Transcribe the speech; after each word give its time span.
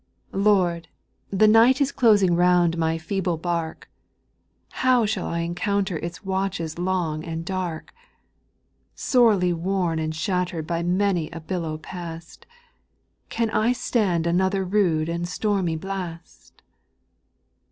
Lord 0.33 0.87
I 1.31 1.35
the 1.35 1.47
night 1.47 1.79
is 1.79 1.91
closing 1.91 2.35
round 2.35 2.75
my 2.75 2.97
feeble 2.97 3.37
bark; 3.37 3.87
How 4.81 5.05
shall 5.05 5.27
I 5.27 5.41
encounter 5.41 5.99
its 5.99 6.25
wat(*hes 6.25 6.79
long 6.79 7.23
and 7.23 7.45
dark? 7.45 7.93
Sorely 8.95 9.53
worn 9.53 9.99
and 9.99 10.15
shattered 10.15 10.65
by 10.65 10.81
many 10.81 11.29
a 11.29 11.39
billow 11.39 11.77
past, 11.77 12.47
Can 13.29 13.51
I 13.51 13.73
stand 13.73 14.25
another 14.25 14.65
rude 14.65 15.07
and 15.07 15.27
stormy 15.27 15.75
blast 15.75 16.63